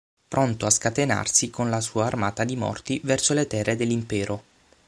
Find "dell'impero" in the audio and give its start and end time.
3.75-4.43